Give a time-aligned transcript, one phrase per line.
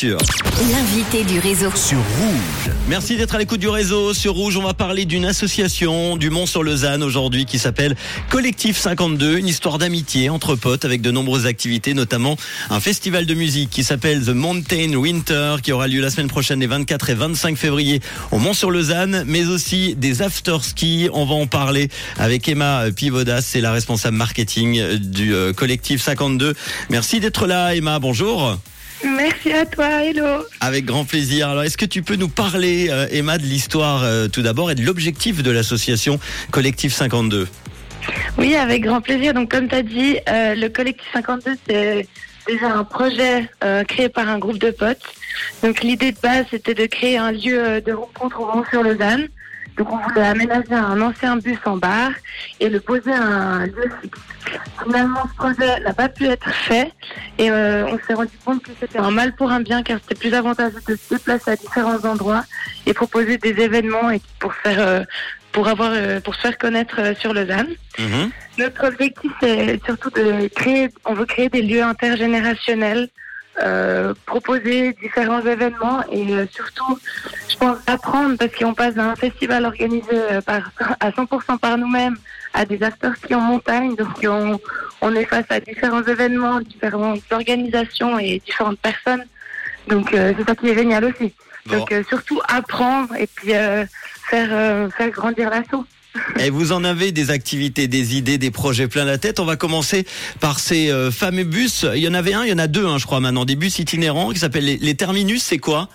[0.00, 1.72] L'invité du réseau.
[1.74, 2.72] sur Rouge.
[2.86, 4.14] Merci d'être à l'écoute du réseau.
[4.14, 7.96] Sur Rouge, on va parler d'une association du Mont-sur-Lausanne aujourd'hui qui s'appelle
[8.28, 12.36] Collectif 52, une histoire d'amitié entre potes avec de nombreuses activités, notamment
[12.70, 16.60] un festival de musique qui s'appelle The Mountain Winter qui aura lieu la semaine prochaine
[16.60, 21.08] les 24 et 25 février au Mont-sur-Lausanne, mais aussi des after-ski.
[21.12, 21.88] On va en parler
[22.18, 26.54] avec Emma Pivodas, c'est la responsable marketing du euh, Collectif 52.
[26.88, 27.98] Merci d'être là, Emma.
[27.98, 28.60] Bonjour.
[29.18, 30.44] Merci à toi, hello.
[30.60, 31.48] Avec grand plaisir.
[31.48, 34.76] Alors, est-ce que tu peux nous parler, euh, Emma, de l'histoire euh, tout d'abord et
[34.76, 36.20] de l'objectif de l'association
[36.52, 37.48] Collectif 52
[38.38, 39.34] Oui, avec grand plaisir.
[39.34, 42.06] Donc, comme tu as dit, euh, le collectif 52, c'est
[42.46, 45.02] déjà un projet euh, créé par un groupe de potes.
[45.64, 49.26] Donc, l'idée de base, c'était de créer un lieu euh, de rencontre au Mont-sur-Lausanne.
[49.76, 52.10] Donc, on voulait aménager un ancien bus en bar
[52.60, 54.18] et le poser à un lieu fixe.
[54.82, 56.92] Finalement, ce projet n'a pas pu être fait
[57.38, 60.14] et euh, on s'est rendu compte que c'était un mal pour un bien car c'était
[60.14, 62.44] plus avantageux de se déplacer à différents endroits
[62.86, 65.04] et proposer des événements et pour faire euh,
[65.52, 67.68] pour avoir euh, pour se faire connaître euh, sur Lausanne.
[67.98, 68.30] Mhm.
[68.58, 73.08] Notre objectif c'est surtout de créer on veut créer des lieux intergénérationnels,
[73.62, 76.98] euh, proposer différents événements et euh, surtout
[77.48, 80.70] je pense apprendre parce qu'on passe d'un festival organisé euh, par
[81.00, 82.16] à 100% par nous-mêmes
[82.54, 84.58] à des after-ski en montagne donc on,
[85.00, 89.24] on est face à différents événements, différentes organisations et différentes personnes.
[89.86, 91.32] Donc euh, c'est ça qui est génial aussi.
[91.66, 91.78] Bon.
[91.78, 93.84] Donc euh, surtout apprendre et puis euh,
[94.30, 95.84] faire euh, faire grandir l'assaut.
[96.40, 99.40] Et vous en avez des activités, des idées, des projets plein la tête.
[99.40, 100.06] On va commencer
[100.40, 101.84] par ces euh, fameux bus.
[101.94, 103.56] Il y en avait un, il y en a deux, hein, je crois maintenant, des
[103.56, 105.42] bus itinérants qui s'appellent les, les terminus.
[105.42, 105.88] C'est quoi?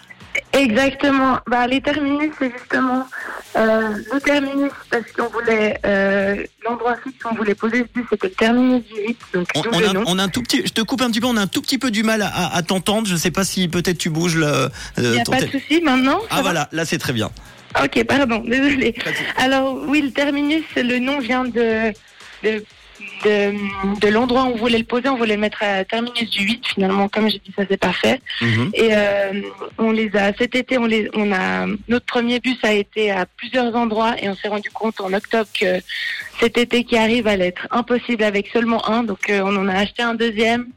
[0.52, 1.38] Exactement.
[1.48, 3.08] Bah, les terminus, c'est justement
[3.56, 8.06] euh, le terminus parce qu'on voulait euh, l'endroit fixe où on voulait poser ce bus,
[8.10, 10.04] c'était le terminus du 8, donc on, le a, nom.
[10.08, 10.62] on a un tout petit.
[10.66, 11.28] Je te coupe un petit peu.
[11.28, 13.08] On a un tout petit peu du mal à, à- à t'entendre.
[13.08, 14.70] Je sais pas si peut-être tu bouges le.
[14.98, 16.20] Il n'y a ton pas de souci maintenant.
[16.30, 17.30] Ah va voilà, là c'est très bien.
[17.82, 18.96] Ok, pardon, désolé.
[19.38, 21.94] Alors oui, le terminus, le nom vient de
[22.44, 22.64] de,
[23.24, 23.53] de,
[24.00, 25.09] de l'endroit où on voulait le poser.
[25.09, 26.68] On voulait le mettre à terminus du 8.
[26.68, 28.22] Finalement, comme j'ai dit, ça s'est pas fait.
[28.42, 28.72] Mhm.
[28.74, 29.42] Et euh,
[29.78, 33.25] on les a cet été, on les, on a notre premier bus a été à
[33.25, 35.80] plusieurs endroits et on s'est rendu compte en octobre que
[36.40, 39.03] cet été qui arrive allait être impossible avec seulement un.
[39.03, 40.68] Donc euh, on en a acheté un deuxième.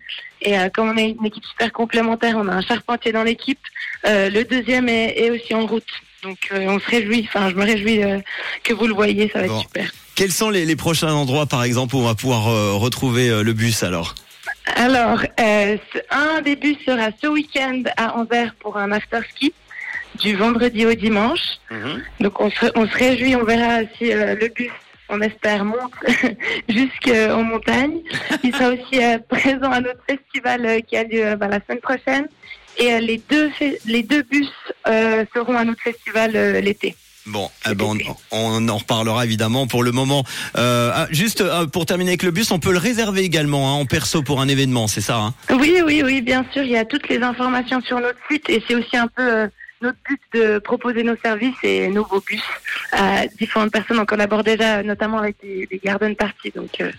[0.43, 3.59] Et euh, comme on est une équipe super complémentaire, on a un charpentier dans l'équipe.
[4.05, 5.83] Le deuxième est, est aussi en route.
[6.27, 7.29] Donc euh, on se réjouit.
[7.29, 8.19] Enfin, je me réjouis euh,
[8.65, 9.31] que vous le voyez.
[9.33, 9.55] Ça va Bon.
[9.55, 9.91] être super.
[10.17, 13.43] Quels sont les, les prochains endroits, par exemple, où on va pouvoir euh, retrouver euh,
[13.43, 14.15] le bus alors?
[14.75, 15.77] Alors, euh,
[16.11, 19.53] un des bus sera ce week-end à Anvers pour un after ski
[20.21, 21.59] du vendredi au dimanche.
[22.21, 24.71] Donc on se, on se réjouit, on verra si euh, le bus,
[25.09, 25.93] on espère, monte
[26.69, 27.99] jusqu'en montagne.
[28.43, 31.61] Il sera aussi euh, présent à notre festival euh, qui a lieu euh, bah, la
[31.67, 32.27] semaine prochaine.
[32.79, 33.51] Et euh, les, deux
[33.87, 34.49] les deux bus
[34.87, 36.95] euh, seront à notre festival euh, l'été.
[37.27, 40.23] Bon, eh ben, on, on en reparlera évidemment pour le moment.
[40.57, 43.81] Euh, ah, juste euh, pour terminer avec le bus, on peut le réserver également hein,
[43.81, 45.35] en perso pour un événement, c'est ça hein?
[45.51, 46.63] Oui, oui, oui, bien sûr.
[46.63, 49.49] Il y a toutes les informations sur notre site et c'est aussi un peu euh,
[49.83, 52.43] notre but de proposer nos services et nos beaux bus
[52.93, 53.99] à différentes personnes.
[53.99, 56.51] On collabore déjà notamment avec des, des garden parties.
[56.55, 56.91] Donc, euh,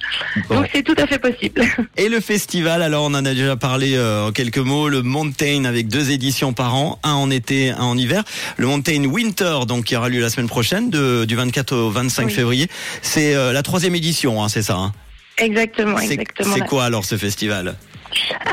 [0.50, 0.56] Bon.
[0.56, 1.62] donc c'est tout à fait possible.
[1.98, 5.66] Et le festival, alors on en a déjà parlé euh, en quelques mots, le Mountain
[5.66, 8.24] avec deux éditions par an, un en été, un en hiver.
[8.58, 12.26] Le Mountain Winter, donc qui aura lieu la semaine prochaine, de, du 24 au 25
[12.28, 12.32] Oui.
[12.34, 12.68] février.
[13.02, 14.94] C'est euh, la troisième édition, hein, c'est ça hein?
[15.38, 16.54] Exactement, exactement.
[16.54, 17.76] c'est quoi alors ce festival?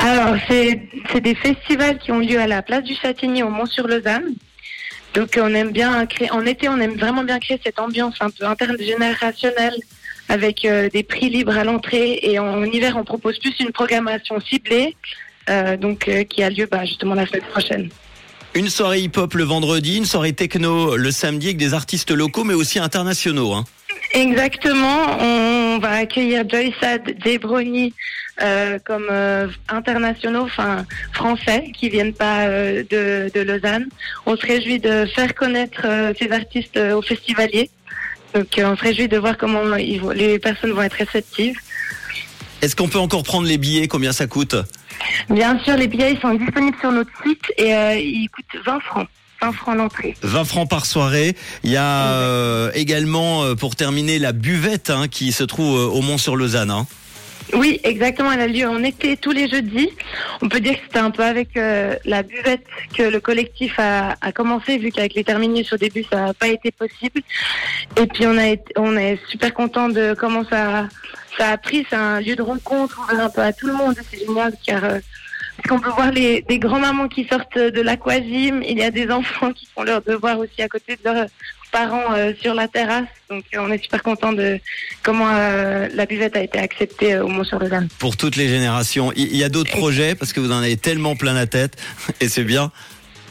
[0.01, 0.81] Alors, c'est
[1.21, 4.35] des festivals qui ont lieu à la place du Châtigny au Mont-sur-Lausanne.
[5.15, 8.31] Donc, on aime bien créer, en été, on aime vraiment bien créer cette ambiance un
[8.31, 9.77] peu intergénérationnelle
[10.29, 12.19] avec euh, des prix libres à l'entrée.
[12.23, 14.97] Et en hiver, on propose plus une programmation ciblée,
[15.49, 17.89] euh, donc euh, qui a lieu bah, justement la semaine prochaine.
[18.55, 22.55] Une soirée hip-hop le vendredi, une soirée techno le samedi avec des artistes locaux mais
[22.55, 23.53] aussi internationaux.
[23.53, 23.65] Hein.
[24.13, 25.19] Exactement.
[25.19, 27.93] On va accueillir Joy Sad, Jay Brony
[28.43, 33.87] euh, comme euh, internationaux, enfin français, qui viennent pas euh, de, de Lausanne.
[34.27, 37.71] On se réjouit de faire connaître euh, ces artistes aux festivaliers.
[38.35, 41.57] Donc on se réjouit de voir comment ils vont- les personnes vont être réceptives.
[42.63, 44.57] Est-ce qu'on peut encore prendre les billets Combien ça coûte?
[45.29, 49.09] Bien sûr, les billets ils sont disponibles sur notre site et ils coûtent 20 francs.
[49.43, 50.15] 20 francs l'entrée.
[50.23, 51.37] 20 francs par soirée.
[51.63, 55.87] Il y a euh, également, euh, pour terminer, la buvette hein, qui se trouve euh,
[55.87, 56.71] au Mont-sur-Lausanne.
[56.71, 56.87] Hein.
[57.53, 58.33] Oui, exactement.
[58.33, 59.91] Elle a lieu en été tous les jeudis.
[60.41, 62.65] On peut dire que c'était un peu avec euh, la buvette
[62.97, 66.49] que le collectif a, a commencé, vu qu'avec les terminus au début, ça n'a pas
[66.49, 67.21] été possible.
[67.97, 70.89] Et puis on a été, on est super content de comment ça,
[71.39, 71.87] ça a pris.
[71.89, 73.95] C'est un lieu de rencontre ouvert un peu à tout le monde.
[74.11, 74.99] C'est génial car euh,
[75.57, 78.63] Parce qu'on peut voir les, des grands-mamans qui sortent de l'aquagym.
[78.63, 81.27] Il y a des enfants qui font leur devoir aussi à côté de leurs
[81.75, 83.09] parents euh, sur la terrasse.
[83.29, 84.61] Donc euh, on est super content de
[85.03, 87.89] comment euh, la buvette a été acceptée au Mont-sur-Lausanne.
[87.99, 89.13] Pour toutes les générations.
[89.17, 91.77] Il y a d'autres projets parce que vous en avez tellement plein la tête
[92.21, 92.71] et c'est bien.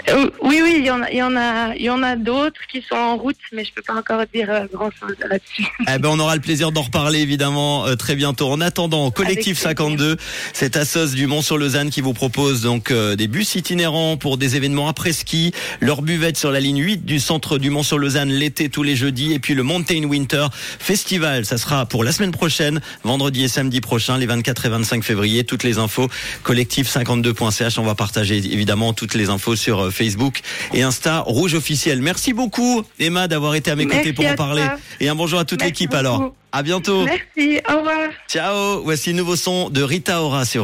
[0.09, 2.15] Euh, oui, oui, il y en a, il y en a, il y en a
[2.15, 5.65] d'autres qui sont en route, mais je peux pas encore dire euh, grand chose là-dessus.
[5.95, 8.49] Eh ben, on aura le plaisir d'en reparler évidemment euh, très bientôt.
[8.49, 9.97] En attendant, Collectif Avec plaisir.
[9.97, 10.17] 52,
[10.53, 14.87] cette assoce du Mont-sur-Lausanne qui vous propose donc euh, des bus itinérants pour des événements
[14.87, 18.95] après ski, leur buvette sur la ligne 8 du centre du Mont-sur-Lausanne l'été tous les
[18.95, 20.47] jeudis et puis le Mountain Winter
[20.79, 21.45] Festival.
[21.45, 25.43] Ça sera pour la semaine prochaine, vendredi et samedi prochain, les 24 et 25 février.
[25.43, 26.09] Toutes les infos
[26.43, 27.77] collectif52.ch.
[27.77, 30.41] On va partager évidemment toutes les infos sur Facebook
[30.73, 32.01] et Insta Rouge officiel.
[32.01, 34.63] Merci beaucoup Emma d'avoir été à mes côtés Merci pour en parler.
[34.63, 34.77] toi.
[34.99, 36.33] Et un bonjour à toute l'équipe alors.
[36.51, 37.05] À bientôt.
[37.05, 38.09] Merci, au revoir.
[38.29, 38.83] Ciao.
[38.83, 40.61] Voici le nouveau son de Rita Ora sur